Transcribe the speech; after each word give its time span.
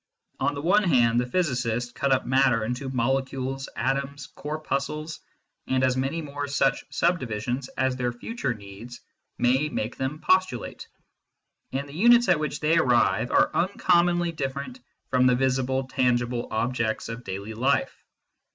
On 0.39 0.55
the 0.55 0.63
one 0.63 0.81
hand 0.83 1.21
the 1.21 1.27
physicists 1.27 1.91
cut 1.91 2.11
up 2.11 2.25
matter 2.25 2.65
into 2.65 2.89
molecules, 2.89 3.69
atoms, 3.75 4.25
corpuscles, 4.33 5.19
and 5.67 5.83
as 5.83 5.95
many 5.95 6.23
more 6.23 6.47
such 6.47 6.83
subdivisions 6.89 7.67
as 7.77 7.95
their 7.95 8.11
future 8.11 8.51
needs 8.55 9.01
may 9.37 9.69
make 9.69 9.97
them 9.97 10.17
postulate, 10.19 10.87
and 11.71 11.87
the 11.87 11.93
units 11.93 12.29
at 12.29 12.39
which 12.39 12.61
they 12.61 12.77
arrive 12.77 13.29
are 13.29 13.55
un 13.55 13.69
commonly 13.77 14.31
different 14.31 14.79
from 15.11 15.27
the 15.27 15.35
visible, 15.35 15.83
tangible 15.87 16.47
objects 16.49 17.07
of 17.07 17.23
daily 17.23 17.53
life. 17.53 18.03